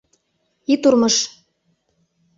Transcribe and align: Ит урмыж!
Ит 0.73 0.81
урмыж! 0.89 1.15